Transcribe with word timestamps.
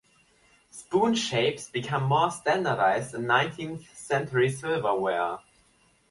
Spoon 0.71 1.13
shapes 1.13 1.69
became 1.69 2.05
more 2.05 2.31
standardized 2.31 3.13
in 3.13 3.27
nineteenth-century 3.27 4.49
silverware. 4.49 5.37